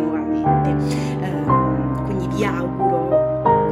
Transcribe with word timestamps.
nuovamente. 0.00 0.70
Ehm, 1.24 2.04
quindi 2.04 2.36
vi 2.36 2.44
auguro 2.44 3.08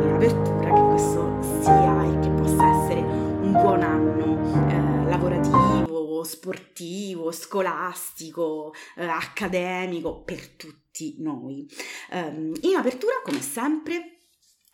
in 0.03 0.13
apertura 0.15 0.73
che 0.73 0.81
questo 0.83 1.43
sia 1.63 2.05
e 2.05 2.19
che 2.21 2.31
possa 2.31 2.85
essere 2.85 3.01
un 3.01 3.53
buon 3.53 3.83
anno 3.83 4.69
eh, 4.69 5.09
lavorativo, 5.09 6.23
sportivo, 6.25 7.33
scolastico, 7.33 8.73
eh, 8.97 9.05
accademico 9.05 10.23
per 10.23 10.49
tutti 10.51 11.17
noi. 11.19 11.67
Um, 12.11 12.53
in 12.63 12.77
apertura, 12.77 13.21
come 13.25 13.41
sempre, 13.41 14.19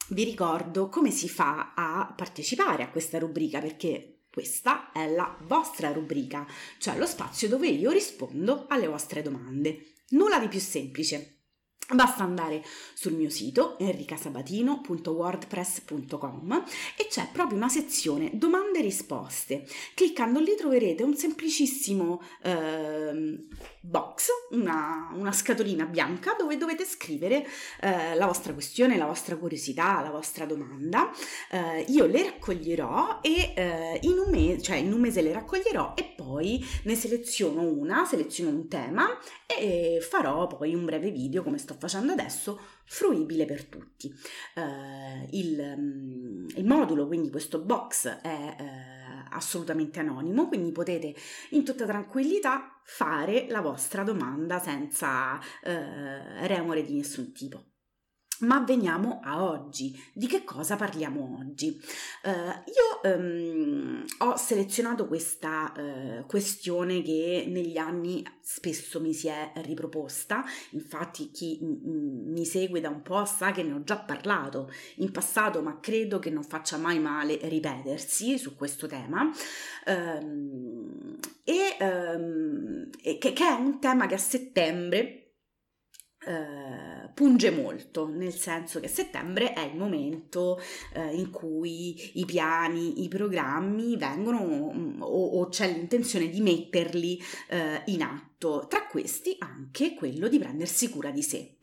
vi 0.09 0.25
ricordo 0.25 0.89
come 0.89 1.11
si 1.11 1.29
fa 1.29 1.73
a 1.75 2.13
partecipare 2.15 2.83
a 2.83 2.91
questa 2.91 3.19
rubrica 3.19 3.61
perché 3.61 4.15
questa 4.35 4.91
è 4.91 5.09
la 5.09 5.39
vostra 5.43 5.93
rubrica, 5.93 6.45
cioè 6.79 6.99
lo 6.99 7.07
spazio 7.07 7.49
dove 7.49 7.69
io 7.69 7.93
rispondo 7.93 8.67
alle 8.69 8.89
vostre 8.89 9.23
domande. 9.23 9.93
Nulla 10.11 10.41
di 10.41 10.49
più 10.49 10.59
semplice. 10.59 11.34
Basta 11.93 12.23
andare 12.23 12.65
sul 12.95 13.13
mio 13.13 13.29
sito 13.29 13.79
enricasabatino.wordpress.com 13.79 16.65
e 16.97 17.07
c'è 17.11 17.29
proprio 17.31 17.59
una 17.59 17.69
sezione 17.69 18.31
domande 18.33 18.79
e 18.79 18.83
risposte. 18.83 19.67
Cliccando 19.93 20.41
lì 20.41 20.55
troverete 20.57 21.03
un 21.03 21.15
semplicissimo 21.15 22.23
eh, 22.43 23.37
box, 23.81 24.29
una, 24.53 25.11
una, 25.13 25.31
scatolina 25.31 25.85
bianca 25.85 26.35
dove 26.39 26.57
dovete 26.57 26.87
scrivere 26.87 27.47
eh, 27.83 28.15
la 28.15 28.27
vostra 28.27 28.55
questione, 28.55 28.97
la 28.97 29.05
vostra 29.05 29.37
curiosità, 29.37 30.01
la 30.01 30.11
vostra 30.11 30.47
domanda. 30.47 31.11
Eh, 31.51 31.85
io 31.89 32.07
le 32.07 32.23
raccoglierò 32.23 33.19
e 33.21 33.53
eh, 33.55 33.99
in 34.03 34.17
un, 34.17 34.31
mese, 34.31 34.63
cioè 34.63 34.77
in 34.77 34.91
un 34.91 35.01
mese 35.01 35.21
le 35.21 35.35
raccoglierò 35.35 35.93
e 35.97 36.15
poi 36.17 36.65
ne 36.85 36.95
seleziono 36.95 37.61
una, 37.61 38.07
seleziono 38.07 38.57
un 38.57 38.69
tema 38.69 39.07
e 39.47 39.99
farò 40.01 40.47
poi 40.47 40.75
un 40.75 40.87
breve 40.87 41.11
video 41.11 41.43
come 41.43 41.59
sto 41.59 41.73
facendo 41.79 42.13
adesso, 42.13 42.61
fruibile 42.85 43.45
per 43.45 43.65
tutti. 43.65 44.13
Uh, 44.55 45.29
il, 45.31 45.75
um, 45.77 46.47
il, 46.55 46.65
modulo, 46.65 47.07
quindi 47.07 47.31
questo 47.31 47.61
box, 47.61 48.09
è 48.21 48.57
uh, 48.59 49.35
assolutamente 49.35 50.01
anonimo, 50.01 50.49
quindi 50.49 50.73
potete 50.73 51.15
in 51.51 51.65
tutta 51.65 51.85
tranquillità 51.85 52.81
fare 52.85 53.47
la 53.49 53.61
vostra 53.61 54.03
domanda 54.03 54.59
senza 54.59 55.35
uh, 55.37 56.47
remore 56.47 56.85
di 56.85 56.95
nessun 56.95 57.33
tipo. 57.33 57.74
Ma 58.45 58.61
veniamo 58.61 59.21
a 59.23 59.43
oggi. 59.43 59.99
Di 60.13 60.27
che 60.27 60.45
cosa 60.45 60.77
parliamo 60.77 61.39
oggi? 61.41 61.81
Uh, 62.23 62.31
io 62.31 63.17
um, 63.17 64.05
ho 64.19 64.37
selezionato 64.37 65.07
questa 65.07 65.73
uh, 65.77 66.27
questione 66.27 67.03
che 67.03 67.45
negli 67.49 67.77
anni 67.79 68.25
spesso 68.41 69.01
mi 69.01 69.15
si 69.15 69.29
è 69.29 69.53
riproposta, 69.57 70.45
infatti 70.71 71.31
chi 71.31 71.59
m- 71.63 72.33
mi 72.33 72.45
segue 72.45 72.81
da 72.81 72.91
un 72.91 73.03
po' 73.03 73.25
sa 73.25 73.53
che 73.53 73.63
ne 73.63 73.73
ho 73.73 73.83
già 73.83 73.99
parlato 73.99 74.71
in 74.97 75.11
passato, 75.11 75.63
ma 75.63 75.81
credo 75.81 76.19
che 76.19 76.31
non 76.31 76.45
faccia 76.45 76.77
mai 76.77 76.99
male 76.99 77.39
ripetersi 77.43 78.37
su 78.39 78.55
questo 78.57 78.87
tema. 78.87 79.31
Um, 79.87 81.19
e, 81.45 81.77
um, 81.81 82.91
che, 82.91 83.19
che 83.19 83.47
è 83.47 83.53
un 83.53 83.81
tema 83.81 84.07
che 84.07 84.15
a 84.15 84.19
settembre 84.19 85.24
Uh, 86.27 87.13
punge 87.13 87.51
molto, 87.51 88.09
nel 88.09 88.33
senso 88.33 88.81
che 88.81 88.89
settembre 88.89 89.53
è 89.53 89.61
il 89.61 89.77
momento 89.77 90.59
uh, 90.95 91.15
in 91.15 91.31
cui 91.31 92.19
i 92.19 92.25
piani, 92.25 93.03
i 93.05 93.09
programmi 93.09 93.97
vengono 93.97 94.43
um, 94.43 94.97
o, 95.01 95.41
o, 95.41 95.49
c'è 95.49 95.71
l'intenzione 95.71 96.29
di 96.31 96.41
metterli 96.41 97.21
uh, 97.51 97.91
in 97.91 98.03
atto, 98.03 98.67
tra 98.69 98.87
questi 98.87 99.37
anche 99.39 99.95
quello 99.95 100.29
di 100.29 100.39
prendersi 100.39 100.89
cura 100.89 101.11
di 101.11 101.23
sé. 101.23 101.57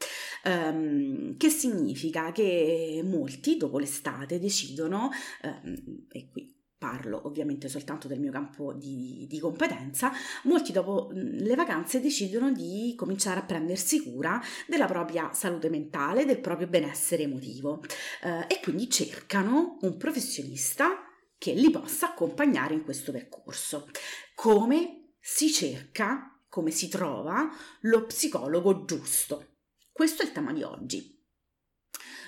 Um, 0.43 1.37
che 1.37 1.49
significa 1.49 2.31
che 2.31 3.01
molti 3.03 3.57
dopo 3.57 3.77
l'estate 3.77 4.39
decidono, 4.39 5.09
um, 5.43 6.05
e 6.11 6.29
qui 6.31 6.50
parlo 6.81 7.27
ovviamente 7.27 7.69
soltanto 7.69 8.07
del 8.07 8.19
mio 8.19 8.31
campo 8.31 8.73
di, 8.73 9.27
di, 9.29 9.37
competenza, 9.37 10.11
molti 10.45 10.71
dopo 10.71 11.11
le 11.13 11.53
vacanze 11.53 12.01
decidono 12.01 12.51
di 12.51 12.95
cominciare 12.97 13.39
a 13.39 13.43
prendersi 13.43 14.01
cura 14.01 14.41
della 14.65 14.87
propria 14.87 15.31
salute 15.31 15.69
mentale, 15.69 16.25
del 16.25 16.39
proprio 16.39 16.65
benessere 16.65 17.21
emotivo 17.21 17.83
eh, 18.23 18.45
e 18.47 18.59
quindi 18.63 18.89
cercano 18.89 19.77
un 19.81 19.95
professionista 19.95 21.05
che 21.37 21.53
li 21.53 21.69
possa 21.69 22.13
accompagnare 22.13 22.73
in 22.73 22.83
questo 22.83 23.11
percorso. 23.11 23.87
Come 24.33 25.13
si 25.19 25.51
cerca, 25.51 26.35
come 26.49 26.71
si 26.71 26.87
trova 26.87 27.47
lo 27.81 28.07
psicologo 28.07 28.85
giusto? 28.85 29.57
Questo 29.91 30.23
è 30.23 30.25
il 30.25 30.31
tema 30.31 30.51
di 30.51 30.63
oggi. 30.63 31.20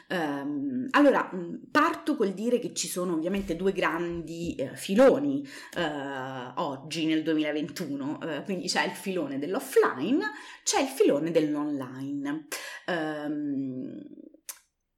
Um, 0.09 0.87
allora, 0.91 1.31
mm, 1.33 1.55
parto 1.71 2.15
col 2.15 2.33
dire 2.33 2.59
che 2.59 2.73
ci 2.73 2.87
sono 2.87 3.13
ovviamente 3.13 3.55
due 3.55 3.71
grandi 3.71 4.55
eh, 4.55 4.75
filoni 4.75 5.47
eh, 5.75 6.51
oggi 6.55 7.05
nel 7.05 7.23
2021, 7.23 8.21
eh, 8.21 8.43
quindi 8.43 8.67
c'è 8.67 8.85
il 8.85 8.91
filone 8.91 9.39
dell'offline, 9.39 10.31
c'è 10.63 10.81
il 10.81 10.87
filone 10.87 11.31
dell'online. 11.31 12.47
Um, 12.87 14.01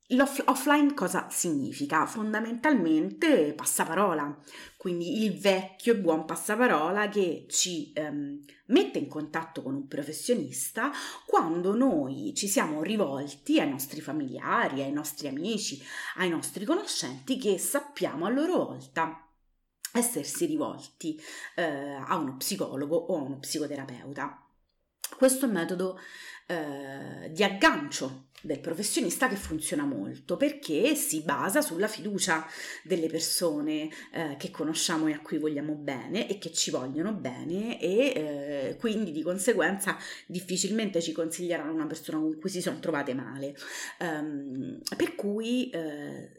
L'offline 0.09 0.93
cosa 0.93 1.29
significa? 1.31 2.05
Fondamentalmente 2.05 3.53
passaparola, 3.55 4.39
quindi 4.77 5.23
il 5.23 5.39
vecchio 5.39 5.93
e 5.93 5.97
buon 5.97 6.25
passaparola 6.25 7.09
che 7.09 7.47
ci 7.49 7.91
ehm, 7.91 8.39
mette 8.67 8.99
in 8.99 9.07
contatto 9.07 9.63
con 9.63 9.73
un 9.73 9.87
professionista 9.87 10.91
quando 11.25 11.75
noi 11.75 12.33
ci 12.35 12.47
siamo 12.47 12.83
rivolti 12.83 13.59
ai 13.59 13.67
nostri 13.67 13.99
familiari, 13.99 14.83
ai 14.83 14.91
nostri 14.91 15.27
amici, 15.27 15.81
ai 16.17 16.29
nostri 16.29 16.65
conoscenti 16.65 17.37
che 17.39 17.57
sappiamo 17.57 18.27
a 18.27 18.29
loro 18.29 18.57
volta 18.57 19.27
essersi 19.91 20.45
rivolti 20.45 21.19
eh, 21.55 21.63
a 21.63 22.15
uno 22.17 22.37
psicologo 22.37 22.95
o 22.95 23.17
a 23.17 23.21
uno 23.21 23.39
psicoterapeuta. 23.39 24.44
Questo 25.17 25.45
è 25.45 25.47
un 25.47 25.53
metodo 25.53 25.99
eh, 26.47 27.31
di 27.31 27.43
aggancio 27.43 28.27
del 28.45 28.59
professionista 28.59 29.27
che 29.27 29.35
funziona 29.35 29.83
molto 29.85 30.37
perché 30.37 30.93
si 30.93 31.21
basa 31.21 31.61
sulla 31.61 31.87
fiducia 31.87 32.45
delle 32.83 33.07
persone 33.07 33.89
eh, 34.11 34.35
che 34.37 34.51
conosciamo 34.51 35.07
e 35.07 35.13
a 35.13 35.19
cui 35.19 35.39
vogliamo 35.39 35.73
bene 35.73 36.29
e 36.29 36.37
che 36.37 36.51
ci 36.51 36.69
vogliono 36.69 37.13
bene 37.13 37.81
e 37.81 38.13
eh, 38.15 38.77
quindi 38.79 39.11
di 39.11 39.23
conseguenza 39.23 39.97
difficilmente 40.27 41.01
ci 41.01 41.11
consiglieranno 41.11 41.73
una 41.73 41.87
persona 41.87 42.19
con 42.19 42.37
cui 42.39 42.49
si 42.51 42.61
sono 42.61 42.79
trovate 42.79 43.15
male. 43.15 43.55
Um, 43.99 44.79
per 44.95 45.15
cui 45.15 45.71
eh, 45.71 46.29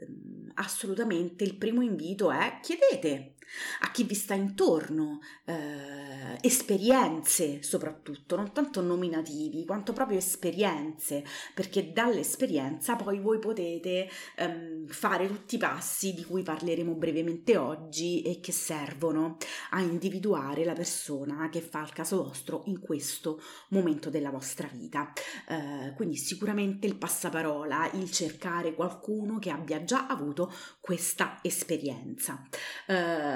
assolutamente 0.55 1.43
il 1.43 1.57
primo 1.57 1.83
invito 1.83 2.31
è 2.31 2.61
chiedete 2.63 3.36
a 3.81 3.91
chi 3.91 4.05
vi 4.05 4.15
sta 4.15 4.35
intorno, 4.35 5.21
eh, 5.45 6.39
esperienze 6.41 7.63
soprattutto, 7.63 8.37
non 8.37 8.53
tanto 8.53 8.81
nominativi 8.81 9.65
quanto 9.65 9.93
proprio 9.93 10.19
esperienze, 10.19 11.25
perché 11.55 11.93
dall'esperienza 11.93 12.97
poi 12.97 13.19
voi 13.21 13.39
potete 13.39 14.09
ehm, 14.37 14.87
fare 14.89 15.27
tutti 15.27 15.57
i 15.57 15.59
passi 15.59 16.15
di 16.15 16.25
cui 16.25 16.43
parleremo 16.43 16.95
brevemente 16.95 17.57
oggi 17.57 18.23
e 18.23 18.41
che 18.41 18.53
servono 18.53 19.37
a 19.71 19.81
individuare 19.81 20.65
la 20.65 20.75
persona 20.75 21.49
che 21.49 21.61
fa 21.61 21.83
il 21.83 21.93
caso 21.93 22.23
vostro 22.23 22.63
in 22.67 22.81
questo 22.81 23.41
momento 23.69 24.11
della 24.11 24.31
vostra 24.31 24.69
vita. 24.73 25.13
Eh, 25.49 25.93
quindi 25.95 26.17
sicuramente 26.17 26.87
il 26.87 26.97
passaparola, 26.97 27.91
il 27.93 28.11
cercare 28.11 28.75
qualcuno 28.75 29.39
che 29.39 29.51
abbia 29.51 29.85
già 29.85 30.07
avuto 30.07 30.53
questa 30.81 31.39
esperienza. 31.43 32.43
Eh, 32.87 33.36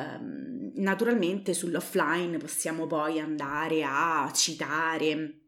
naturalmente 0.74 1.52
sull'offline 1.52 2.38
possiamo 2.38 2.86
poi 2.86 3.20
andare 3.20 3.82
a 3.84 4.30
citare 4.34 5.39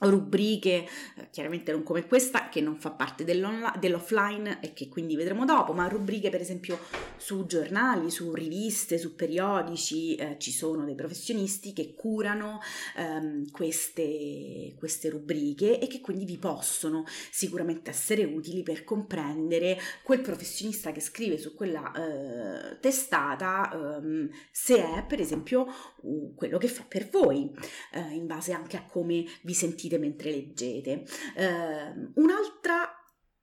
rubriche, 0.00 0.86
eh, 1.16 1.28
chiaramente 1.30 1.72
non 1.72 1.82
come 1.82 2.06
questa 2.06 2.48
che 2.48 2.60
non 2.60 2.76
fa 2.76 2.90
parte 2.90 3.24
dell'offline 3.24 4.60
e 4.60 4.72
che 4.72 4.88
quindi 4.88 5.16
vedremo 5.16 5.44
dopo, 5.44 5.72
ma 5.72 5.88
rubriche 5.88 6.28
per 6.30 6.40
esempio 6.40 6.78
su 7.16 7.46
giornali, 7.46 8.10
su 8.10 8.32
riviste, 8.34 8.98
su 8.98 9.14
periodici, 9.14 10.14
eh, 10.16 10.36
ci 10.38 10.52
sono 10.52 10.84
dei 10.84 10.94
professionisti 10.94 11.72
che 11.72 11.94
curano 11.94 12.60
ehm, 12.96 13.50
queste, 13.50 14.74
queste 14.76 15.08
rubriche 15.08 15.78
e 15.78 15.86
che 15.86 16.00
quindi 16.00 16.24
vi 16.24 16.36
possono 16.36 17.04
sicuramente 17.30 17.90
essere 17.90 18.24
utili 18.24 18.62
per 18.62 18.84
comprendere 18.84 19.78
quel 20.02 20.20
professionista 20.20 20.92
che 20.92 21.00
scrive 21.00 21.38
su 21.38 21.54
quella 21.54 21.92
eh, 21.92 22.80
testata 22.80 23.70
ehm, 23.72 24.28
se 24.50 24.76
è 24.76 25.04
per 25.06 25.20
esempio 25.20 25.66
quello 26.34 26.58
che 26.58 26.68
fa 26.68 26.84
per 26.86 27.08
voi, 27.10 27.50
eh, 27.92 28.00
in 28.12 28.26
base 28.26 28.52
anche 28.52 28.76
a 28.76 28.84
come 28.84 29.24
vi 29.42 29.54
sentite 29.54 29.85
sentite 29.86 29.98
mentre 29.98 30.30
leggete. 30.30 31.04
Uh, 31.36 32.20
un'altra 32.20 32.90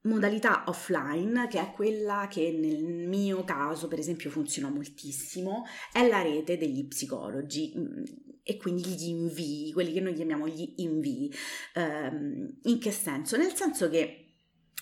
modalità 0.03 0.65
offline, 0.67 1.47
che 1.47 1.59
è 1.59 1.71
quella 1.71 2.27
che 2.29 2.51
nel 2.51 3.07
mio 3.07 3.43
caso, 3.43 3.87
per 3.87 3.99
esempio, 3.99 4.29
funziona 4.29 4.69
moltissimo, 4.69 5.63
è 5.91 6.07
la 6.07 6.21
rete 6.21 6.57
degli 6.57 6.85
psicologi 6.87 7.73
mm, 7.77 8.03
e 8.43 8.57
quindi 8.57 8.83
gli 8.83 9.07
invii, 9.07 9.71
quelli 9.71 9.93
che 9.93 10.01
noi 10.01 10.13
chiamiamo 10.13 10.47
gli 10.47 10.73
invii. 10.77 11.33
Um, 11.75 12.57
in 12.63 12.79
che 12.79 12.91
senso? 12.91 13.37
Nel 13.37 13.53
senso 13.53 13.89
che 13.89 14.22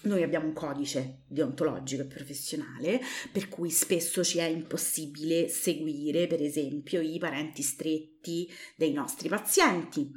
noi 0.04 0.24
abbiamo 0.24 0.48
un 0.48 0.54
codice 0.54 1.24
deontologico 1.28 2.02
e 2.02 2.06
professionale 2.06 3.02
per 3.32 3.50
cui 3.50 3.70
spesso 3.70 4.24
ci 4.24 4.40
è 4.40 4.46
impossibile 4.46 5.48
seguire, 5.48 6.28
per 6.28 6.42
esempio, 6.42 7.02
i 7.02 7.20
parenti 7.20 7.62
stretti 7.62 8.52
dei 8.76 8.94
nostri 8.94 9.30
pazienti, 9.30 10.12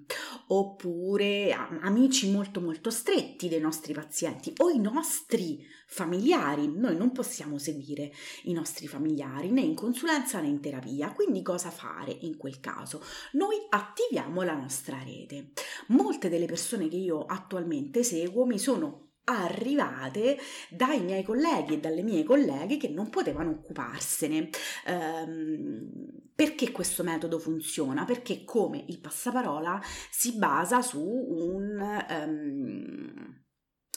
oppure 0.48 1.52
amici 1.52 2.30
molto 2.30 2.60
molto 2.60 2.90
stretti 2.90 3.48
dei 3.48 3.60
nostri 3.60 3.92
pazienti 3.92 4.52
o 4.58 4.70
i 4.70 4.78
nostri 4.78 5.64
familiari. 5.86 6.66
Noi 6.68 6.96
non 6.96 7.12
possiamo 7.12 7.58
seguire 7.58 8.12
i 8.44 8.52
nostri 8.52 8.86
familiari 8.86 9.50
né 9.50 9.60
in 9.60 9.74
consulenza 9.74 10.40
né 10.40 10.48
in 10.48 10.60
terapia. 10.60 11.12
Quindi 11.12 11.42
cosa 11.42 11.70
fare 11.70 12.16
in 12.20 12.36
quel 12.36 12.60
caso? 12.60 13.02
Noi 13.32 13.56
attiviamo 13.68 14.42
la 14.42 14.54
nostra 14.54 15.02
rete. 15.02 15.52
Molte 15.88 16.28
delle 16.28 16.46
persone 16.46 16.88
che 16.88 16.96
io 16.96 17.24
attualmente 17.24 18.02
seguo 18.02 18.44
mi 18.44 18.58
sono 18.58 19.03
arrivate 19.24 20.38
dai 20.68 21.00
miei 21.02 21.22
colleghi 21.22 21.74
e 21.74 21.80
dalle 21.80 22.02
mie 22.02 22.24
colleghe 22.24 22.76
che 22.76 22.88
non 22.88 23.10
potevano 23.10 23.50
occuparsene. 23.50 24.50
Um, 24.86 25.88
perché 26.34 26.72
questo 26.72 27.02
metodo 27.02 27.38
funziona? 27.38 28.04
Perché 28.04 28.44
come 28.44 28.84
il 28.88 28.98
passaparola 29.00 29.80
si 30.10 30.36
basa 30.36 30.82
su 30.82 31.00
un, 31.00 32.04
um, 32.10 33.42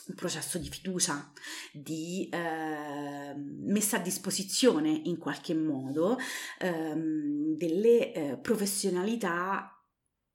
un 0.06 0.14
processo 0.14 0.58
di 0.58 0.68
fiducia, 0.68 1.32
di 1.72 2.30
uh, 2.32 3.34
messa 3.36 3.96
a 3.96 4.00
disposizione 4.00 4.90
in 5.04 5.18
qualche 5.18 5.54
modo 5.54 6.16
um, 6.62 7.56
delle 7.56 8.12
uh, 8.14 8.40
professionalità 8.40 9.72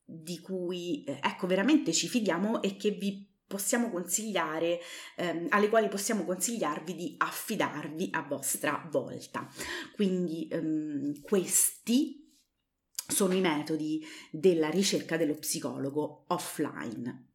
di 0.06 0.40
cui 0.40 1.04
eh, 1.06 1.20
ecco 1.24 1.48
veramente 1.48 1.94
ci 1.94 2.08
fidiamo 2.08 2.62
e 2.62 2.76
che 2.76 2.92
vi 2.92 3.33
possiamo 3.48 3.90
consigliare, 3.90 4.80
ehm, 5.16 5.48
alle 5.50 5.70
quali 5.70 5.88
possiamo 5.88 6.26
consigliarvi 6.26 6.96
di 6.96 7.16
affidarvi 7.18 8.10
a 8.12 8.24
vostra 8.24 8.88
volta. 8.92 9.48
Quindi 9.96 10.48
ehm, 10.50 11.22
questi 11.22 12.24
sono 13.08 13.34
i 13.34 13.42
metodi 13.42 14.04
della 14.32 14.70
ricerca 14.70 15.18
dello 15.18 15.36
psicologo 15.36 16.26
offline. 16.28 17.30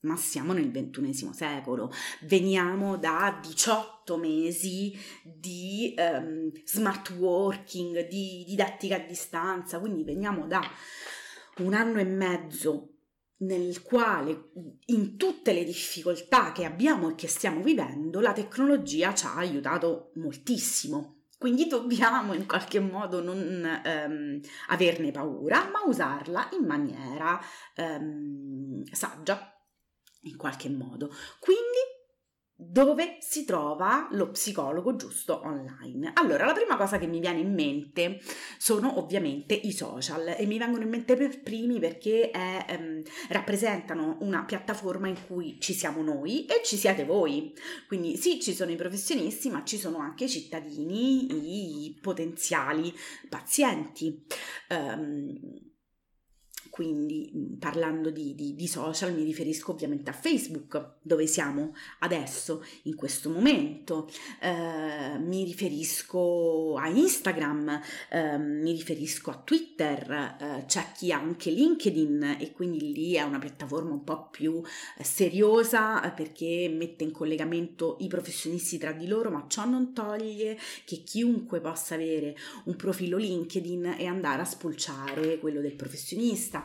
Ma 0.00 0.16
siamo 0.16 0.52
nel 0.52 0.70
ventunesimo 0.70 1.32
secolo, 1.32 1.90
veniamo 2.24 2.98
da 2.98 3.40
18 3.42 4.18
mesi 4.18 4.94
di 5.22 5.94
um, 5.96 6.52
smart 6.62 7.08
working, 7.12 8.06
di 8.06 8.44
didattica 8.46 8.96
a 8.96 8.98
distanza, 8.98 9.80
quindi 9.80 10.04
veniamo 10.04 10.46
da 10.46 10.60
un 11.60 11.72
anno 11.72 12.00
e 12.00 12.04
mezzo 12.04 12.93
nel 13.46 13.82
quale 13.82 14.50
in 14.86 15.16
tutte 15.16 15.52
le 15.52 15.64
difficoltà 15.64 16.52
che 16.52 16.64
abbiamo 16.64 17.10
e 17.10 17.14
che 17.14 17.28
stiamo 17.28 17.62
vivendo 17.62 18.20
la 18.20 18.32
tecnologia 18.32 19.14
ci 19.14 19.26
ha 19.26 19.36
aiutato 19.36 20.12
moltissimo. 20.14 21.22
Quindi 21.38 21.66
dobbiamo 21.66 22.32
in 22.32 22.46
qualche 22.46 22.80
modo 22.80 23.22
non 23.22 23.82
ehm, 23.84 24.40
averne 24.68 25.10
paura, 25.10 25.68
ma 25.70 25.82
usarla 25.84 26.48
in 26.58 26.66
maniera 26.66 27.38
ehm, 27.74 28.82
saggia, 28.90 29.52
in 30.22 30.36
qualche 30.36 30.70
modo. 30.70 31.10
Quindi 31.38 31.93
dove 32.56 33.18
si 33.20 33.44
trova 33.44 34.08
lo 34.12 34.30
psicologo 34.30 34.94
giusto 34.94 35.40
online. 35.42 36.12
Allora, 36.14 36.46
la 36.46 36.52
prima 36.52 36.76
cosa 36.76 36.98
che 36.98 37.06
mi 37.06 37.18
viene 37.18 37.40
in 37.40 37.52
mente 37.52 38.20
sono 38.58 38.98
ovviamente 38.98 39.54
i 39.54 39.72
social 39.72 40.34
e 40.38 40.46
mi 40.46 40.58
vengono 40.58 40.84
in 40.84 40.88
mente 40.88 41.16
per 41.16 41.42
primi 41.42 41.80
perché 41.80 42.30
è, 42.30 42.64
ehm, 42.68 43.02
rappresentano 43.30 44.18
una 44.20 44.44
piattaforma 44.44 45.08
in 45.08 45.16
cui 45.26 45.58
ci 45.60 45.72
siamo 45.72 46.02
noi 46.02 46.46
e 46.46 46.62
ci 46.64 46.76
siete 46.76 47.04
voi. 47.04 47.52
Quindi 47.88 48.16
sì, 48.16 48.40
ci 48.40 48.54
sono 48.54 48.70
i 48.70 48.76
professionisti, 48.76 49.50
ma 49.50 49.64
ci 49.64 49.76
sono 49.76 49.98
anche 49.98 50.24
i 50.24 50.28
cittadini, 50.28 51.86
i 51.86 51.98
potenziali 52.00 52.92
pazienti. 53.28 54.24
Um, 54.68 55.73
quindi 56.74 57.30
mm, 57.32 57.52
parlando 57.60 58.10
di, 58.10 58.34
di, 58.34 58.56
di, 58.56 58.66
social 58.66 59.14
mi 59.14 59.22
riferisco 59.22 59.70
ovviamente 59.70 60.10
a 60.10 60.12
Facebook, 60.12 60.94
dove 61.02 61.24
siamo 61.28 61.72
adesso, 62.00 62.64
in 62.82 62.96
questo 62.96 63.30
momento, 63.30 64.10
eh, 64.40 65.16
mi 65.20 65.44
riferisco 65.44 66.74
a 66.74 66.88
Instagram, 66.88 67.80
eh, 68.10 68.38
mi 68.38 68.72
riferisco 68.72 69.30
a 69.30 69.40
Twitter, 69.44 70.36
eh, 70.40 70.64
c'è 70.66 70.86
chi 70.96 71.12
ha 71.12 71.20
anche 71.20 71.52
LinkedIn 71.52 72.38
e 72.40 72.50
quindi 72.50 72.92
lì 72.92 73.12
è 73.14 73.22
una 73.22 73.38
piattaforma 73.38 73.92
un 73.92 74.02
po' 74.02 74.28
più 74.30 74.60
eh, 74.98 75.04
seriosa 75.04 76.02
eh, 76.02 76.10
perché 76.10 76.68
mette 76.76 77.04
in 77.04 77.12
collegamento 77.12 77.98
i 78.00 78.08
professionisti 78.08 78.78
tra 78.78 78.90
di 78.90 79.06
loro, 79.06 79.30
ma 79.30 79.44
ciò 79.46 79.64
non 79.64 79.92
toglie 79.92 80.58
che 80.84 81.04
chiunque 81.04 81.60
possa 81.60 81.94
avere 81.94 82.34
un 82.64 82.74
profilo 82.74 83.16
LinkedIn 83.16 83.94
e 83.96 84.06
andare 84.06 84.42
a 84.42 84.44
spulciare 84.44 85.38
quello 85.38 85.60
del 85.60 85.76
professionista 85.76 86.62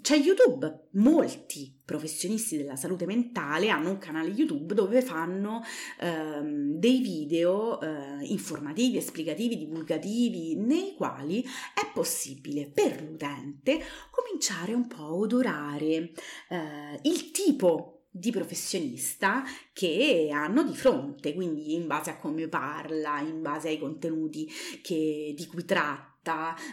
C'è 0.00 0.16
YouTube, 0.16 0.88
molti 0.92 1.80
professionisti 1.84 2.56
della 2.56 2.76
salute 2.76 3.06
mentale 3.06 3.68
hanno 3.68 3.90
un 3.90 3.98
canale 3.98 4.30
YouTube 4.30 4.74
dove 4.74 5.02
fanno 5.02 5.62
ehm, 6.00 6.78
dei 6.78 7.00
video 7.00 7.80
eh, 7.80 8.24
informativi, 8.24 8.96
esplicativi, 8.96 9.56
divulgativi, 9.56 10.56
nei 10.56 10.94
quali 10.96 11.42
è 11.42 11.90
possibile 11.92 12.70
per 12.72 13.02
l'utente 13.02 13.80
cominciare 14.10 14.72
un 14.72 14.86
po' 14.86 15.02
a 15.02 15.14
odorare 15.14 16.12
eh, 16.48 16.98
il 17.02 17.30
tipo 17.30 17.94
di 18.16 18.30
professionista 18.30 19.42
che 19.72 20.30
hanno 20.32 20.62
di 20.62 20.74
fronte, 20.74 21.34
quindi 21.34 21.74
in 21.74 21.88
base 21.88 22.10
a 22.10 22.16
come 22.16 22.46
parla, 22.46 23.18
in 23.20 23.42
base 23.42 23.68
ai 23.68 23.78
contenuti 23.78 24.48
che, 24.82 25.34
di 25.36 25.46
cui 25.46 25.64
tratta 25.64 26.13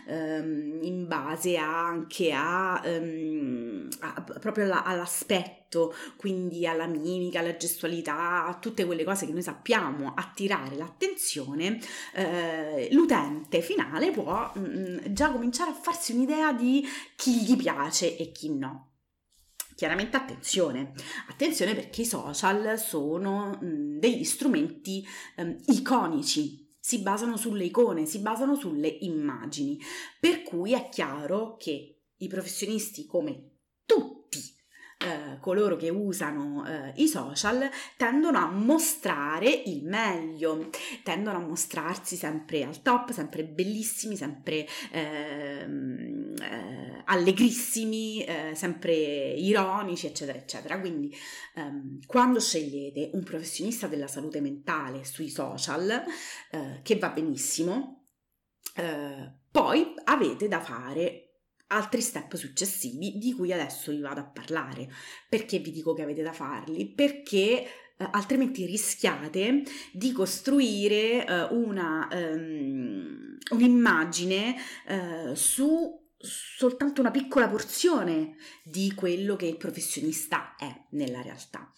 ehm, 0.05 0.79
in 0.81 1.07
base 1.07 1.57
anche 1.57 2.31
a, 2.31 2.81
ehm, 2.83 3.89
a 3.99 4.21
proprio 4.39 4.65
alla, 4.65 4.83
all'aspetto, 4.83 5.93
quindi 6.17 6.67
alla 6.67 6.87
mimica, 6.87 7.39
alla 7.39 7.57
gestualità, 7.57 8.45
a 8.45 8.57
tutte 8.59 8.85
quelle 8.85 9.03
cose 9.03 9.25
che 9.25 9.31
noi 9.33 9.41
sappiamo 9.41 10.13
attirare 10.15 10.75
l'attenzione, 10.75 11.79
eh, 12.13 12.87
l'utente 12.91 13.61
finale 13.61 14.11
può 14.11 14.51
mh, 14.53 14.59
mm, 14.59 14.97
già 15.09 15.31
cominciare 15.31 15.71
a 15.71 15.75
farsi 15.75 16.13
un'idea 16.13 16.53
di 16.53 16.85
chi 17.15 17.43
gli 17.43 17.55
piace 17.55 18.17
e 18.17 18.31
chi 18.31 18.53
no. 18.53 18.87
Chiaramente 19.75 20.15
attenzione, 20.15 20.93
attenzione 21.27 21.73
perché 21.73 22.01
i 22.01 22.05
social 22.05 22.77
sono 22.77 23.57
mh, 23.59 23.65
mm, 23.65 23.97
degli 23.99 24.23
strumenti 24.23 25.03
um, 25.37 25.57
iconici 25.67 26.70
si 26.81 27.01
basano 27.01 27.37
sulle 27.37 27.65
icone, 27.65 28.05
si 28.05 28.19
basano 28.19 28.55
sulle 28.55 28.87
immagini, 28.87 29.79
per 30.19 30.41
cui 30.41 30.73
è 30.73 30.89
chiaro 30.89 31.55
che 31.55 32.01
i 32.17 32.27
professionisti 32.27 33.05
come 33.05 33.51
tutti 33.85 34.59
eh, 35.01 35.39
coloro 35.39 35.75
che 35.75 35.89
usano 35.89 36.65
eh, 36.67 36.93
i 36.97 37.07
social 37.07 37.69
tendono 37.97 38.37
a 38.37 38.45
mostrare 38.51 39.49
il 39.49 39.83
meglio, 39.83 40.69
tendono 41.03 41.37
a 41.37 41.41
mostrarsi 41.41 42.15
sempre 42.15 42.63
al 42.63 42.81
top, 42.81 43.11
sempre 43.11 43.43
bellissimi, 43.43 44.15
sempre 44.15 44.67
ehm, 44.91 46.33
eh, 46.39 46.80
allegrissimi, 47.05 48.23
eh, 48.23 48.51
sempre 48.55 48.93
ironici, 48.93 50.07
eccetera, 50.07 50.37
eccetera. 50.37 50.79
Quindi 50.79 51.13
ehm, 51.55 51.99
quando 52.05 52.39
scegliete 52.39 53.11
un 53.13 53.23
professionista 53.23 53.87
della 53.87 54.07
salute 54.07 54.41
mentale 54.41 55.03
sui 55.03 55.29
social, 55.29 55.89
eh, 56.51 56.79
che 56.83 56.95
va 56.97 57.09
benissimo, 57.09 58.05
eh, 58.75 59.39
poi 59.51 59.93
avete 60.05 60.47
da 60.47 60.61
fare 60.61 61.25
altri 61.67 62.01
step 62.01 62.35
successivi 62.35 63.17
di 63.17 63.33
cui 63.33 63.51
adesso 63.51 63.91
vi 63.91 63.99
vado 63.99 64.19
a 64.19 64.25
parlare. 64.25 64.89
Perché 65.27 65.59
vi 65.59 65.71
dico 65.71 65.93
che 65.93 66.03
avete 66.03 66.21
da 66.21 66.33
farli? 66.33 66.87
Perché 66.87 67.65
eh, 68.01 68.07
altrimenti 68.11 68.65
rischiate 68.65 69.63
di 69.91 70.11
costruire 70.11 71.25
eh, 71.25 71.43
una, 71.51 72.07
um, 72.11 73.37
un'immagine 73.51 74.55
eh, 74.87 75.35
su 75.35 76.00
soltanto 76.21 77.01
una 77.01 77.11
piccola 77.11 77.47
porzione 77.47 78.35
di 78.63 78.93
quello 78.93 79.35
che 79.35 79.45
il 79.45 79.57
professionista 79.57 80.55
è 80.57 80.85
nella 80.91 81.21
realtà. 81.21 81.71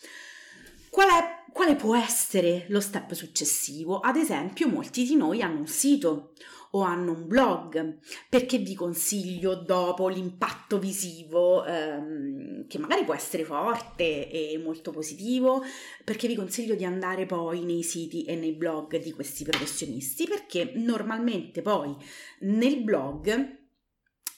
Qual 0.89 1.09
è, 1.09 1.51
quale 1.51 1.75
può 1.75 1.95
essere 1.95 2.65
lo 2.69 2.79
step 2.79 3.13
successivo? 3.13 4.00
Ad 4.00 4.15
esempio, 4.15 4.67
molti 4.67 5.03
di 5.05 5.15
noi 5.15 5.41
hanno 5.41 5.59
un 5.59 5.67
sito 5.67 6.33
o 6.75 6.81
hanno 6.81 7.12
un 7.12 7.27
blog, 7.27 7.97
perché 8.29 8.57
vi 8.57 8.73
consiglio 8.73 9.55
dopo 9.55 10.07
l'impatto 10.07 10.79
visivo, 10.79 11.63
ehm, 11.65 12.67
che 12.67 12.79
magari 12.79 13.05
può 13.05 13.13
essere 13.13 13.43
forte 13.43 14.29
e 14.29 14.59
molto 14.63 14.91
positivo, 14.91 15.63
perché 16.03 16.27
vi 16.27 16.35
consiglio 16.35 16.75
di 16.75 16.83
andare 16.83 17.25
poi 17.25 17.63
nei 17.63 17.83
siti 17.83 18.23
e 18.25 18.35
nei 18.35 18.53
blog 18.53 18.97
di 18.97 19.12
questi 19.12 19.43
professionisti, 19.43 20.25
perché 20.25 20.73
normalmente 20.75 21.62
poi 21.62 21.95
nel 22.39 22.83
blog 22.83 23.62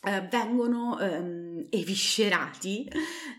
eh, 0.05 0.27
vengono 0.29 1.00
ehm, 1.00 1.67
eviscerati 1.69 2.88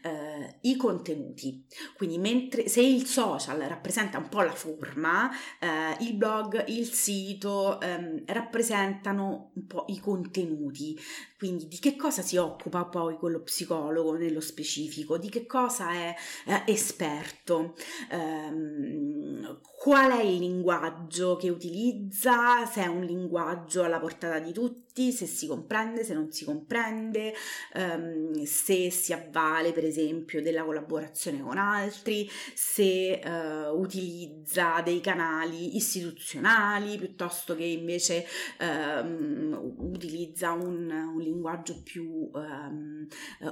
eh, 0.03 0.59
i 0.63 0.77
contenuti. 0.77 1.65
Quindi 1.97 2.19
mentre 2.19 2.69
se 2.69 2.83
il 2.83 3.07
social 3.07 3.59
rappresenta 3.61 4.19
un 4.19 4.29
po' 4.29 4.43
la 4.43 4.53
forma, 4.53 5.31
eh, 5.61 6.05
il 6.05 6.15
blog, 6.15 6.65
il 6.69 6.87
sito 6.87 7.81
ehm, 7.81 8.25
rappresentano 8.27 9.51
un 9.55 9.67
po' 9.67 9.85
i 9.89 9.99
contenuti. 9.99 10.99
Quindi 11.39 11.69
di 11.69 11.79
che 11.79 11.97
cosa 11.97 12.23
si 12.23 12.37
occupa 12.37 12.85
poi 12.87 13.17
quello 13.17 13.43
psicologo 13.43 14.17
nello 14.17 14.41
specifico, 14.41 15.19
di 15.19 15.29
che 15.29 15.45
cosa 15.47 15.93
è 15.93 16.15
eh, 16.47 16.63
esperto, 16.73 17.75
ehm, 18.11 19.61
qual 19.87 20.11
è 20.11 20.21
il 20.21 20.39
linguaggio 20.39 21.37
che 21.37 21.49
utilizza, 21.49 22.67
se 22.67 22.83
è 22.83 22.87
un 22.89 23.05
linguaggio 23.05 23.85
alla 23.85 24.01
portata 24.01 24.41
di 24.41 24.53
tutti, 24.53 25.13
se 25.13 25.27
si 25.27 25.47
comprende, 25.47 26.03
se 26.03 26.13
non 26.13 26.33
si 26.33 26.45
comprende, 26.45 27.33
ehm, 27.73 28.43
se 28.43 28.91
si 28.91 29.13
avvale 29.13 29.71
per 29.71 29.85
esempio 29.85 30.43
della 30.43 30.65
collaborazione 30.65 31.41
con 31.41 31.57
altri, 31.57 32.29
se 32.53 33.21
eh, 33.21 33.69
utilizza 33.69 34.81
dei 34.83 35.01
canali 35.01 35.77
istituzionali 35.77 36.97
piuttosto 36.99 37.55
che 37.55 37.65
invece 37.65 38.27
ehm, 38.59 39.75
utilizza 39.79 40.51
un, 40.51 40.91
un, 40.91 41.21
linguaggio 41.21 41.81
più 41.85 42.29
ehm, 42.35 43.07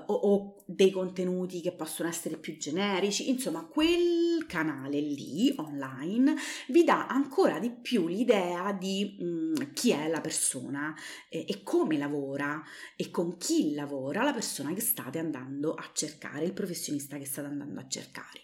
o, 0.07 0.14
o 0.14 0.57
dei 0.67 0.91
contenuti 0.91 1.61
che 1.61 1.75
possono 1.75 2.09
essere 2.09 2.38
più 2.38 2.57
generici, 2.57 3.31
insomma 3.31 3.64
quel 3.67 4.47
canale 4.49 4.99
lì 4.99 5.55
online 5.59 6.24
vi 6.69 6.85
dà 6.85 7.07
ancora 7.07 7.59
di 7.59 7.71
più 7.71 8.07
l'idea 8.07 8.73
di 8.73 9.16
mh, 9.19 9.25
mm, 9.25 9.54
chi 9.73 9.90
è 9.90 10.09
la 10.09 10.21
persona 10.21 10.95
e, 11.28 11.45
e 11.49 11.62
come 11.62 11.99
lavora 11.99 12.62
e 12.97 13.11
con 13.11 13.37
chi 13.37 13.75
lavora 13.75 14.23
la 14.23 14.33
persona 14.33 14.73
che 14.73 14.81
state 14.81 15.19
andando 15.19 15.75
a 15.75 15.90
cercare, 15.93 16.45
il 16.45 16.52
professionista 16.52 17.19
che 17.19 17.26
state 17.26 17.49
andando 17.49 17.81
a 17.81 17.88
cercare. 17.88 18.40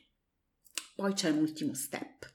Poi 0.94 1.12
c'è 1.14 1.30
un 1.30 1.38
ultimo 1.38 1.74
step. 1.74 2.32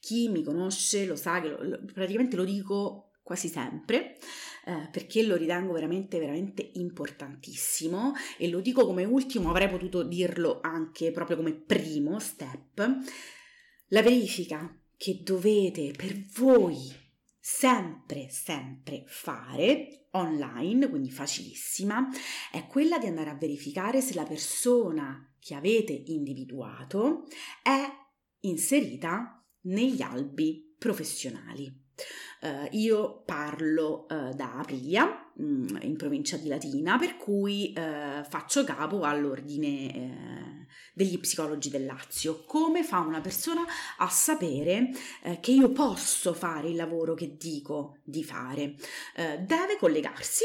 Chi 0.00 0.28
mi 0.28 0.42
conosce 0.42 1.06
lo 1.06 1.16
sa 1.16 1.40
che 1.40 1.48
lo, 1.48 1.80
praticamente 1.92 2.36
lo 2.36 2.44
dico 2.44 3.12
quasi 3.22 3.48
sempre 3.48 4.18
eh, 4.64 4.88
perché 4.90 5.22
lo 5.22 5.36
ritengo 5.36 5.72
veramente 5.72 6.18
veramente 6.18 6.70
importantissimo 6.74 8.12
e 8.36 8.48
lo 8.48 8.60
dico 8.60 8.84
come 8.84 9.04
ultimo 9.04 9.50
avrei 9.50 9.68
potuto 9.68 10.02
dirlo 10.02 10.58
anche 10.60 11.12
proprio 11.12 11.36
come 11.36 11.52
primo 11.52 12.18
step 12.18 12.98
la 13.92 14.02
verifica 14.02 14.74
che 14.96 15.20
dovete 15.22 15.92
per 15.92 16.24
voi 16.34 17.00
sempre, 17.38 18.28
sempre 18.30 19.04
fare 19.06 20.06
online, 20.12 20.88
quindi 20.88 21.10
facilissima, 21.10 22.08
è 22.50 22.66
quella 22.66 22.98
di 22.98 23.06
andare 23.06 23.30
a 23.30 23.34
verificare 23.34 24.00
se 24.00 24.14
la 24.14 24.24
persona 24.24 25.34
che 25.38 25.54
avete 25.54 25.92
individuato 25.92 27.24
è 27.62 27.84
inserita 28.40 29.44
negli 29.62 30.02
albi 30.02 30.74
professionali. 30.78 31.80
Uh, 32.40 32.68
io 32.76 33.22
parlo 33.24 34.06
uh, 34.08 34.34
da 34.34 34.58
Aprilia, 34.58 35.21
mh, 35.34 35.44
mm, 35.44 35.76
in 35.82 35.96
provincia 35.96 36.36
di 36.36 36.48
Latina, 36.48 36.98
per 36.98 37.16
cui 37.16 37.74
uh, 37.76 38.24
faccio 38.28 38.64
capo 38.64 39.02
all'ordine 39.02 40.66
degli 40.94 41.18
psicologi 41.18 41.70
del 41.70 41.86
Lazio. 41.86 42.44
Come 42.44 42.82
fa 42.82 42.98
una 43.00 43.20
persona 43.20 43.64
a 43.98 44.08
sapere 44.08 44.90
che 45.40 45.50
io 45.50 45.70
posso 45.70 46.34
fare 46.34 46.68
il 46.68 46.76
lavoro 46.76 47.14
che 47.14 47.36
dico 47.36 47.98
di 48.04 48.22
fare? 48.22 48.74
deve 49.14 49.76
collegarsi 49.78 50.44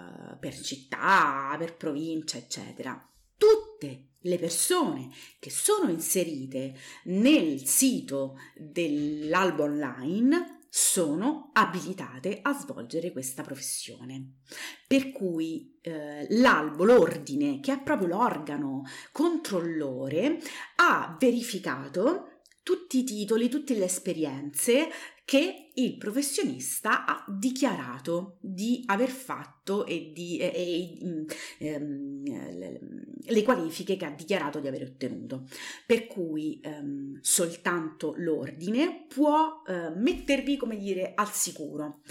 per 0.45 0.61
città, 0.61 1.55
per 1.57 1.75
provincia, 1.75 2.37
eccetera. 2.37 3.03
Tutte 3.35 4.09
le 4.19 4.37
persone 4.37 5.09
che 5.39 5.49
sono 5.49 5.89
inserite 5.89 6.77
nel 7.05 7.65
sito 7.65 8.35
dell'albo 8.55 9.63
online 9.63 10.67
sono 10.69 11.49
abilitate 11.53 12.41
a 12.43 12.53
svolgere 12.53 13.11
questa 13.11 13.41
professione. 13.41 14.41
Per 14.85 15.11
cui 15.11 15.79
eh, 15.81 16.27
l'albo, 16.29 16.83
l'ordine, 16.83 17.59
che 17.59 17.73
è 17.73 17.81
proprio 17.81 18.09
l'organo 18.09 18.83
controllore, 19.11 20.37
ha 20.75 21.17
verificato 21.19 22.41
tutti 22.61 22.99
i 22.99 23.03
titoli, 23.03 23.49
tutte 23.49 23.73
le 23.75 23.85
esperienze 23.85 24.89
che 25.25 25.71
il 25.73 25.97
professionista 25.97 27.05
ha 27.05 27.25
dichiarato 27.27 28.37
di 28.39 28.83
aver 28.85 29.09
fatto 29.09 29.85
e, 29.87 30.11
di, 30.13 30.37
e, 30.37 30.51
e 30.53 30.99
mm, 31.03 31.25
ehm, 31.57 33.03
le 33.25 33.43
qualifiche 33.43 33.97
che 33.97 34.05
ha 34.05 34.11
dichiarato 34.11 34.59
di 34.59 34.67
aver 34.67 34.83
ottenuto. 34.83 35.47
Per 35.85 36.05
cui 36.05 36.61
ehm, 36.63 37.17
soltanto 37.21 38.13
l'ordine 38.17 39.05
può 39.07 39.63
eh, 39.67 39.89
mettervi, 39.95 40.57
come 40.57 40.77
dire, 40.77 41.13
al 41.15 41.31
sicuro. 41.31 42.01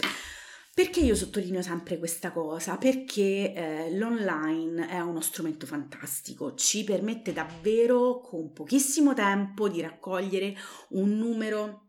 Perché 0.73 0.99
io 0.99 1.15
sottolineo 1.15 1.61
sempre 1.61 1.97
questa 1.97 2.33
cosa? 2.33 2.75
Perché 2.75 3.53
eh, 3.53 3.97
l'online 3.97 4.89
è 4.89 4.99
uno 4.99 5.21
strumento 5.21 5.65
fantastico, 5.65 6.53
ci 6.55 6.83
permette 6.83 7.31
davvero 7.31 8.19
con 8.19 8.51
pochissimo 8.51 9.13
tempo 9.13 9.69
di 9.69 9.79
raccogliere 9.79 10.53
un 10.89 11.17
numero 11.17 11.84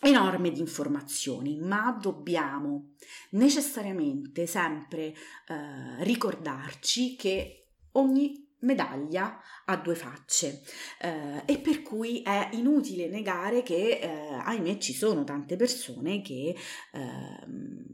enorme 0.00 0.50
di 0.50 0.60
informazioni, 0.60 1.58
ma 1.58 1.96
dobbiamo 2.00 2.94
necessariamente 3.30 4.46
sempre 4.46 5.14
eh, 5.46 6.04
ricordarci 6.04 7.16
che 7.16 7.66
ogni 7.92 8.48
medaglia 8.60 9.40
ha 9.64 9.76
due 9.76 9.94
facce 9.94 10.62
eh, 11.00 11.42
e 11.46 11.58
per 11.58 11.82
cui 11.82 12.22
è 12.22 12.50
inutile 12.52 13.08
negare 13.08 13.62
che 13.62 13.98
eh, 14.00 14.08
ahimè 14.08 14.78
ci 14.78 14.92
sono 14.92 15.24
tante 15.24 15.56
persone 15.56 16.20
che 16.20 16.54
ehm, 16.92 17.84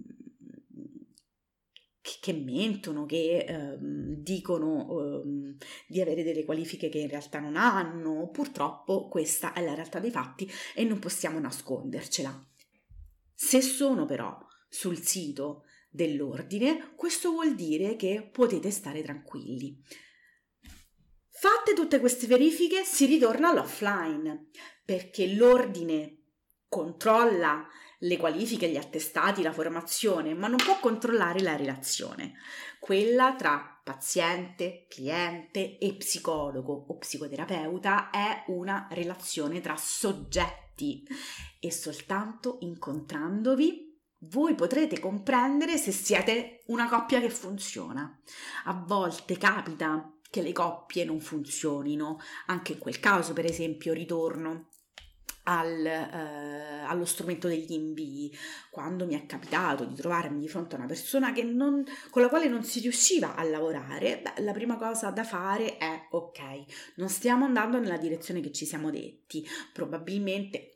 che 2.21 2.33
mentono, 2.33 3.07
che 3.07 3.45
ehm, 3.47 4.15
dicono 4.17 5.23
ehm, 5.23 5.57
di 5.87 6.01
avere 6.01 6.23
delle 6.23 6.45
qualifiche 6.45 6.89
che 6.89 6.99
in 6.99 7.09
realtà 7.09 7.39
non 7.39 7.57
hanno. 7.57 8.29
Purtroppo 8.31 9.09
questa 9.09 9.53
è 9.53 9.65
la 9.65 9.75
realtà 9.75 9.99
dei 9.99 10.11
fatti 10.11 10.51
e 10.75 10.85
non 10.85 10.99
possiamo 10.99 11.39
nascondercela. 11.39 12.45
Se 13.35 13.61
sono 13.61 14.07
però 14.07 14.39
sul 14.69 14.99
sito 14.99 15.65
dell'ordine, 15.91 16.93
questo 16.95 17.31
vuol 17.31 17.55
dire 17.55 17.97
che 17.97 18.29
potete 18.31 18.71
stare 18.71 19.03
tranquilli. 19.03 19.83
Fatte 21.29 21.75
tutte 21.75 22.01
queste 22.01 22.27
verifiche 22.27 22.83
si 22.85 23.05
ritorna 23.05 23.51
all'offline 23.51 24.49
perché 24.85 25.35
l'ordine 25.35 26.23
controlla 26.69 27.67
le 28.07 28.17
qualifiche, 28.17 28.69
gli 28.69 28.77
attestati, 28.77 29.43
la 29.43 29.53
formazione, 29.53 30.35
ma 30.35 30.47
non 30.47 30.59
può 30.59 30.79
controllare 30.79 31.41
la 31.41 31.57
relazione, 31.57 32.35
quella 32.79 33.35
tra 33.35 33.81
paziente, 33.83 34.87
cliente 34.89 35.79
e 35.79 35.95
psicologo 35.95 36.87
o 36.89 36.97
psicoterapeuta 36.97 38.11
è 38.11 38.45
una 38.49 38.89
relazione 38.91 39.61
tra 39.61 39.77
soggetti. 39.77 41.07
E 41.61 41.71
soltanto 41.73 42.59
incontrandovi 42.61 43.85
voi 44.21 44.55
potrete 44.55 44.99
comprendere 44.99 45.77
se 45.77 45.93
siete 45.93 46.63
una 46.67 46.89
coppia 46.89 47.21
che 47.21 47.31
funziona. 47.31 48.21
A 48.65 48.85
volte 48.87 49.37
capita 49.37 50.13
che 50.31 50.43
le 50.43 50.53
coppie 50.53 51.05
non 51.05 51.21
funzionino, 51.21 52.19
anche 52.47 52.73
in 52.73 52.79
quel 52.79 53.01
caso 53.01 53.33
per 53.33 53.45
esempio 53.45 53.93
ritorno 53.93 54.69
al, 55.49 55.85
eh, 55.85 56.85
allo 56.87 57.05
strumento 57.05 57.49
degli 57.49 57.73
invii, 57.73 58.37
quando 58.71 59.07
mi 59.07 59.15
è 59.15 59.27
capitato 59.27 59.85
di 59.85 59.95
trovarmi 59.95 60.41
di 60.41 60.49
fronte 60.49 60.75
a 60.75 60.79
una 60.79 60.87
persona 60.87 61.33
non, 61.43 61.85
con 62.11 62.23
la 62.23 62.29
quale 62.29 62.49
non 62.49 62.65
si 62.65 62.81
riusciva 62.81 63.35
a 63.35 63.43
lavorare, 63.45 64.21
beh, 64.23 64.43
la 64.43 64.53
prima 64.53 64.77
cosa 64.77 65.11
da 65.11 65.25
fare 65.25 65.77
è 65.79 66.09
ok, 66.11 66.95
non 66.97 67.09
stiamo 67.09 67.45
andando 67.45 67.79
nella 67.79 67.99
direzione 67.99 68.41
che 68.41 68.53
ci 68.53 68.67
siamo 68.67 68.91
detti, 68.91 69.47
probabilmente 69.73 70.76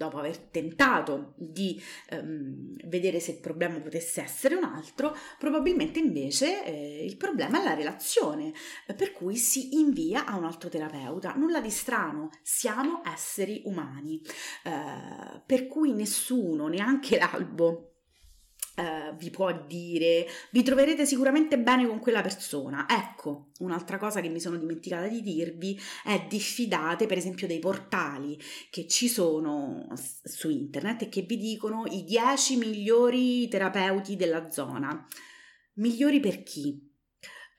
dopo 0.00 0.16
aver 0.16 0.38
tentato 0.38 1.34
di 1.36 1.78
ehm, 2.08 2.76
vedere 2.86 3.20
se 3.20 3.32
il 3.32 3.36
problema 3.38 3.78
potesse 3.80 4.22
essere 4.22 4.54
un 4.54 4.64
altro, 4.64 5.14
probabilmente 5.38 5.98
invece 5.98 6.64
eh, 6.64 7.04
il 7.04 7.18
problema 7.18 7.60
è 7.60 7.64
la 7.64 7.74
relazione, 7.74 8.54
eh, 8.86 8.94
per 8.94 9.12
cui 9.12 9.36
si 9.36 9.78
invia 9.78 10.24
a 10.24 10.38
un 10.38 10.44
altro 10.44 10.70
terapeuta. 10.70 11.34
Nulla 11.34 11.60
di 11.60 11.68
strano, 11.68 12.30
siamo 12.40 13.02
esseri 13.04 13.60
umani, 13.66 14.22
eh, 14.64 15.42
per 15.44 15.66
cui 15.66 15.92
nessuno, 15.92 16.68
neanche 16.68 17.18
l'albo, 17.18 17.89
Uh, 18.80 19.14
vi 19.16 19.28
può 19.28 19.52
dire 19.66 20.26
vi 20.52 20.62
troverete 20.62 21.04
sicuramente 21.04 21.58
bene 21.58 21.86
con 21.86 21.98
quella 21.98 22.22
persona. 22.22 22.86
Ecco, 22.88 23.50
un'altra 23.58 23.98
cosa 23.98 24.22
che 24.22 24.30
mi 24.30 24.40
sono 24.40 24.56
dimenticata 24.56 25.06
di 25.06 25.20
dirvi 25.20 25.78
è 26.02 26.24
diffidate 26.26 27.04
per 27.04 27.18
esempio 27.18 27.46
dei 27.46 27.58
portali 27.58 28.40
che 28.70 28.86
ci 28.86 29.08
sono 29.08 29.86
su 30.22 30.48
internet 30.48 31.02
e 31.02 31.08
che 31.10 31.22
vi 31.22 31.36
dicono 31.36 31.84
i 31.88 32.04
10 32.04 32.56
migliori 32.56 33.48
terapeuti 33.48 34.16
della 34.16 34.48
zona. 34.50 35.06
Migliori 35.74 36.18
per 36.20 36.42
chi? 36.42 36.90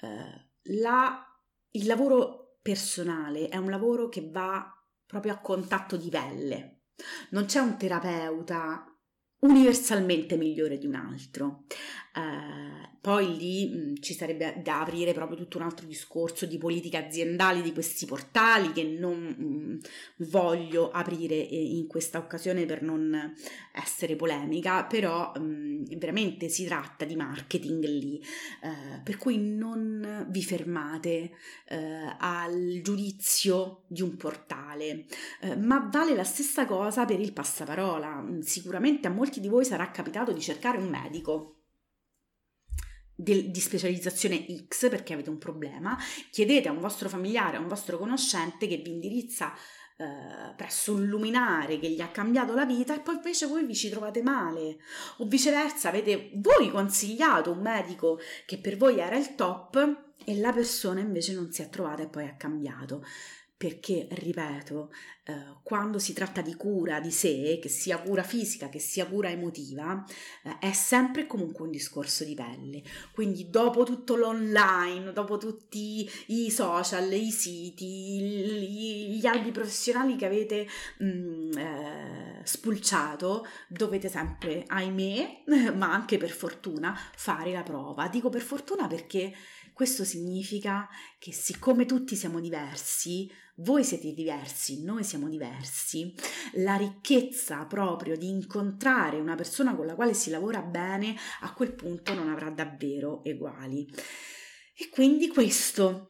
Uh, 0.01 0.79
la, 0.79 1.23
il 1.71 1.85
lavoro 1.85 2.57
personale 2.63 3.47
è 3.47 3.57
un 3.57 3.69
lavoro 3.69 4.09
che 4.09 4.27
va 4.27 4.71
proprio 5.05 5.33
a 5.33 5.39
contatto 5.39 5.97
di 5.97 6.09
pelle. 6.09 6.85
Non 7.31 7.45
c'è 7.45 7.59
un 7.59 7.77
terapeuta 7.77 8.90
universalmente 9.41 10.37
migliore 10.37 10.77
di 10.77 10.87
un 10.87 10.95
altro. 10.95 11.63
Uh, 12.13 12.89
poi 12.99 13.37
lì 13.37 13.69
mh, 13.69 14.01
ci 14.01 14.13
sarebbe 14.13 14.59
da 14.61 14.81
aprire 14.81 15.13
proprio 15.13 15.37
tutto 15.37 15.57
un 15.57 15.63
altro 15.63 15.85
discorso 15.87 16.45
di 16.45 16.57
politica 16.57 16.97
aziendale 16.97 17.61
di 17.61 17.71
questi 17.71 18.05
portali 18.05 18.73
che 18.73 18.83
non 18.83 19.17
mh, 19.17 20.25
voglio 20.25 20.91
aprire 20.91 21.35
in 21.35 21.87
questa 21.87 22.17
occasione 22.17 22.65
per 22.65 22.81
non 22.81 23.33
essere 23.73 24.17
polemica, 24.17 24.83
però 24.83 25.31
mh, 25.31 25.97
veramente 25.97 26.49
si 26.49 26.65
tratta 26.65 27.05
di 27.05 27.15
marketing 27.15 27.83
lì, 27.85 28.21
uh, 28.63 29.01
per 29.03 29.15
cui 29.15 29.37
non 29.37 30.27
vi 30.29 30.43
fermate 30.43 31.31
uh, 31.69 31.75
al 32.19 32.81
giudizio 32.83 33.83
di 33.87 34.01
un 34.01 34.17
portale, 34.17 35.05
ma 35.59 35.87
vale 35.89 36.13
la 36.13 36.25
stessa 36.25 36.65
cosa 36.65 37.05
per 37.05 37.21
il 37.21 37.31
passaparola. 37.31 38.25
Sicuramente 38.41 39.07
a 39.07 39.11
molti 39.11 39.39
di 39.39 39.47
voi 39.47 39.63
sarà 39.63 39.89
capitato 39.91 40.33
di 40.33 40.41
cercare 40.41 40.77
un 40.77 40.89
medico 40.89 41.55
di, 43.21 43.51
di 43.51 43.59
specializzazione 43.59 44.45
X 44.67 44.89
perché 44.89 45.13
avete 45.13 45.29
un 45.29 45.37
problema, 45.37 45.97
chiedete 46.31 46.67
a 46.67 46.71
un 46.71 46.79
vostro 46.79 47.07
familiare, 47.07 47.57
a 47.57 47.59
un 47.59 47.67
vostro 47.67 47.97
conoscente 47.97 48.67
che 48.67 48.77
vi 48.77 48.91
indirizza 48.91 49.53
eh, 49.97 50.53
presso 50.55 50.93
un 50.93 51.05
luminare 51.05 51.77
che 51.77 51.89
gli 51.89 52.01
ha 52.01 52.09
cambiato 52.09 52.55
la 52.55 52.65
vita 52.65 52.95
e 52.95 53.01
poi 53.01 53.15
invece 53.15 53.45
voi 53.45 53.65
vi 53.65 53.75
ci 53.75 53.89
trovate 53.89 54.23
male. 54.23 54.77
O 55.17 55.27
viceversa 55.27 55.89
avete 55.89 56.31
voi 56.35 56.71
consigliato 56.71 57.51
un 57.51 57.61
medico 57.61 58.19
che 58.45 58.57
per 58.57 58.77
voi 58.77 58.99
era 58.99 59.15
il 59.15 59.35
top 59.35 60.09
e 60.23 60.37
la 60.37 60.51
persona 60.51 60.99
invece 60.99 61.33
non 61.33 61.51
si 61.51 61.61
è 61.61 61.69
trovata 61.69 62.03
e 62.03 62.07
poi 62.07 62.27
ha 62.27 62.35
cambiato 62.35 63.03
perché, 63.61 64.07
ripeto, 64.09 64.91
eh, 65.23 65.33
quando 65.61 65.99
si 65.99 66.13
tratta 66.13 66.41
di 66.41 66.55
cura 66.55 66.99
di 66.99 67.11
sé, 67.11 67.59
che 67.61 67.69
sia 67.69 67.99
cura 67.99 68.23
fisica, 68.23 68.69
che 68.69 68.79
sia 68.79 69.05
cura 69.05 69.29
emotiva, 69.29 70.03
eh, 70.43 70.57
è 70.57 70.71
sempre 70.73 71.27
comunque 71.27 71.65
un 71.65 71.69
discorso 71.69 72.23
di 72.23 72.33
pelle. 72.33 72.81
Quindi 73.11 73.51
dopo 73.51 73.83
tutto 73.83 74.15
l'online, 74.15 75.13
dopo 75.13 75.37
tutti 75.37 76.09
i 76.29 76.49
social, 76.49 77.13
i 77.13 77.29
siti, 77.29 79.11
gli 79.19 79.25
albi 79.27 79.51
professionali 79.51 80.15
che 80.15 80.25
avete 80.25 80.67
mh, 80.97 81.05
mm, 81.05 81.51
eh, 81.55 82.41
spulciato, 82.43 83.45
dovete 83.67 84.09
sempre, 84.09 84.63
ahimè, 84.65 85.43
ma 85.77 85.93
anche 85.93 86.17
per 86.17 86.31
fortuna, 86.31 86.99
fare 87.15 87.51
la 87.51 87.61
prova. 87.61 88.07
Dico 88.07 88.29
per 88.29 88.41
fortuna 88.41 88.87
perché 88.87 89.31
questo 89.73 90.03
significa 90.03 90.87
che 91.19 91.33
siccome 91.33 91.85
tutti 91.85 92.15
siamo 92.15 92.39
diversi, 92.39 93.31
voi 93.55 93.83
siete 93.83 94.13
diversi, 94.13 94.83
noi 94.83 95.03
siamo 95.03 95.29
diversi, 95.29 96.13
la 96.53 96.75
ricchezza 96.75 97.65
proprio 97.65 98.17
di 98.17 98.29
incontrare 98.29 99.19
una 99.19 99.35
persona 99.35 99.75
con 99.75 99.85
la 99.85 99.95
quale 99.95 100.13
si 100.13 100.29
lavora 100.29 100.61
bene 100.61 101.15
a 101.41 101.53
quel 101.53 101.73
punto 101.73 102.13
non 102.13 102.29
avrà 102.29 102.49
davvero 102.49 103.21
uguali. 103.25 103.87
E 104.75 104.89
quindi 104.89 105.27
questo 105.27 106.09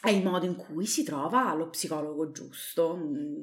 è 0.00 0.10
il 0.10 0.22
modo 0.22 0.44
in 0.44 0.56
cui 0.56 0.84
si 0.84 1.02
trova 1.02 1.54
lo 1.54 1.70
psicologo 1.70 2.30
giusto. 2.30 2.98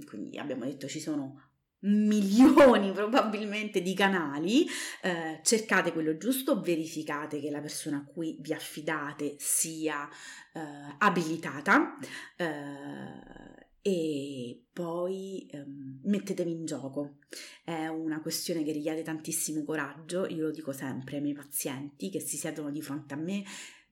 Quindi 0.06 0.38
abbiamo 0.38 0.66
detto 0.66 0.88
ci 0.88 1.00
sono 1.00 1.51
milioni 1.82 2.92
probabilmente 2.94 3.82
di 3.82 3.94
canali, 3.94 4.66
eh, 5.02 5.40
cercate 5.44 5.94
quello 5.94 6.18
giusto, 6.18 6.60
verificate 6.62 7.40
che 7.40 7.50
la 7.50 7.62
persona 7.62 7.98
a 7.98 8.04
cui 8.04 8.38
vi 8.40 8.54
affidate 8.54 9.36
sia 9.38 10.08
eh, 10.54 10.60
abilitata 10.98 11.98
eh, 12.36 13.70
e 13.84 14.64
poi 14.72 15.48
ehm, 15.52 16.02
mettetevi 16.04 16.52
in 16.52 16.66
gioco. 16.66 17.18
È 17.64 17.88
una 17.88 18.22
questione 18.22 18.64
che 18.64 18.72
richiede 18.72 19.02
tantissimo 19.02 19.64
coraggio, 19.64 20.28
io 20.28 20.44
lo 20.44 20.52
dico 20.52 20.72
sempre 20.72 21.16
ai 21.16 21.22
miei 21.22 21.34
pazienti 21.34 22.10
che 22.10 22.20
si 22.20 22.38
siedono 22.38 22.70
di 22.70 22.82
fronte 22.82 23.14
a 23.14 23.18
me 23.18 23.44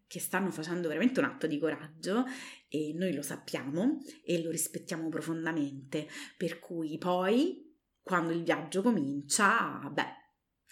che 0.06 0.20
stanno 0.20 0.50
facendo 0.50 0.88
veramente 0.88 1.20
un 1.20 1.28
atto 1.28 1.46
di 1.46 1.60
coraggio 1.60 2.26
e 2.68 2.94
noi 2.96 3.14
lo 3.14 3.22
sappiamo 3.22 4.00
e 4.24 4.42
lo 4.42 4.50
rispettiamo 4.50 5.08
profondamente, 5.08 6.08
per 6.36 6.60
cui 6.60 6.98
poi 6.98 7.69
quando 8.02 8.34
il 8.34 8.44
viaggio 8.44 8.82
comincia, 8.82 9.90
beh, 9.92 10.14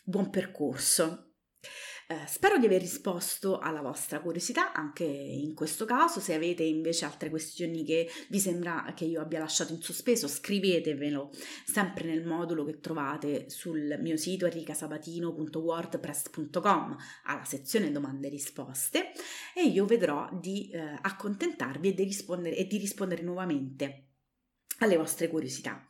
buon 0.04 0.30
percorso. 0.30 1.28
Eh, 2.10 2.26
spero 2.26 2.58
di 2.58 2.66
aver 2.66 2.80
risposto 2.80 3.60
alla 3.60 3.82
vostra 3.82 4.22
curiosità 4.22 4.72
anche 4.72 5.04
in 5.04 5.54
questo 5.54 5.84
caso. 5.84 6.22
Se 6.22 6.34
avete 6.34 6.64
invece 6.64 7.04
altre 7.04 7.30
questioni 7.30 7.84
che 7.84 8.10
vi 8.30 8.40
sembra 8.40 8.94
che 8.96 9.04
io 9.04 9.20
abbia 9.20 9.40
lasciato 9.40 9.74
in 9.74 9.82
sospeso, 9.82 10.30
scrivetevelo 10.30 11.32
sempre 11.66 12.06
nel 12.06 12.26
modulo 12.26 12.64
che 12.64 12.80
trovate 12.80 13.50
sul 13.50 13.98
mio 14.00 14.16
sito 14.16 14.46
enricasabatino.wordpress.com 14.46 16.96
alla 17.26 17.44
sezione 17.44 17.92
domande 17.92 18.28
e 18.28 18.30
risposte 18.30 19.12
e 19.54 19.66
io 19.66 19.86
vedrò 19.86 20.30
di 20.32 20.70
eh, 20.70 20.98
accontentarvi 21.02 21.90
e 21.90 21.94
di 21.94 22.06
rispondere, 22.06 22.56
e 22.56 22.68
di 22.68 22.78
rispondere 22.78 23.22
nuovamente 23.22 24.04
alle 24.80 24.96
vostre 24.96 25.28
curiosità. 25.28 25.86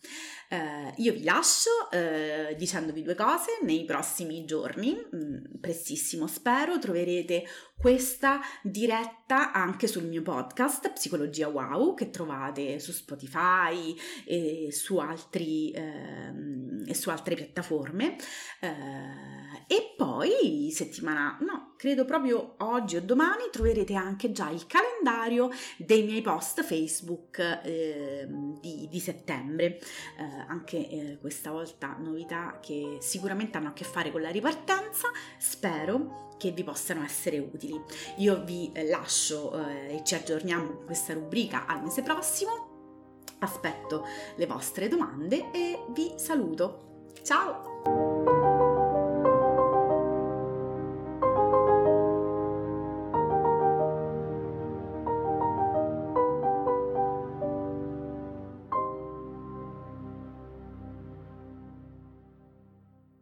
Uh, 0.49 0.93
io 1.01 1.11
vi 1.11 1.23
lascio 1.23 1.69
uh, 1.91 2.55
dicendovi 2.55 3.01
due 3.01 3.15
cose 3.15 3.59
nei 3.63 3.83
prossimi 3.83 4.45
giorni, 4.45 4.93
mh, 4.93 5.17
mm, 5.17 5.35
prestissimo 5.59 6.25
spero, 6.25 6.79
troverete 6.79 7.43
questa 7.77 8.39
diretta 8.63 9.51
anche 9.51 9.87
sul 9.87 10.05
mio 10.05 10.21
podcast 10.21 10.93
Psicologia 10.93 11.49
Wow 11.49 11.95
che 11.95 12.09
trovate 12.09 12.79
su 12.79 12.93
Spotify 12.93 13.93
e 14.25 14.69
su, 14.71 14.97
altri, 14.97 15.73
uh, 15.75 16.83
e 16.85 16.93
su 16.93 17.09
altre 17.09 17.35
piattaforme. 17.35 18.15
Uh, 18.61 19.63
e 19.67 19.93
poi 19.97 20.71
settimana, 20.71 21.37
no, 21.41 21.73
credo 21.77 22.05
proprio 22.05 22.55
oggi 22.59 22.95
o 22.95 23.01
domani 23.01 23.43
troverete 23.51 23.93
anche 23.93 24.31
già 24.31 24.49
il 24.49 24.65
calendario 24.65 25.49
dei 25.77 26.03
miei 26.03 26.21
post 26.21 26.63
Facebook 26.63 27.37
eh, 27.63 28.27
di, 28.61 28.87
di, 28.89 28.99
settembre. 28.99 29.79
Eh, 30.17 30.36
anche 30.47 30.89
eh, 30.89 31.17
questa 31.19 31.51
volta 31.51 31.95
novità 31.99 32.59
che 32.61 32.97
sicuramente 32.99 33.57
hanno 33.57 33.69
a 33.69 33.73
che 33.73 33.83
fare 33.83 34.11
con 34.11 34.21
la 34.21 34.29
ripartenza, 34.29 35.07
spero 35.37 36.35
che 36.37 36.51
vi 36.51 36.63
possano 36.63 37.03
essere 37.03 37.39
utili. 37.39 37.81
Io 38.17 38.43
vi 38.43 38.71
eh, 38.73 38.87
lascio 38.87 39.57
eh, 39.67 39.95
e 39.95 40.03
ci 40.03 40.15
aggiorniamo 40.15 40.75
con 40.75 40.85
questa 40.85 41.13
rubrica 41.13 41.65
al 41.65 41.83
mese 41.83 42.03
prossimo, 42.03 43.23
aspetto 43.39 44.05
le 44.35 44.45
vostre 44.45 44.87
domande 44.87 45.51
e 45.51 45.83
vi 45.89 46.13
saluto. 46.15 47.05
Ciao! 47.23 48.06